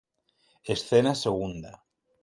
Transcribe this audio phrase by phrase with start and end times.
[0.75, 1.71] Escena segunda.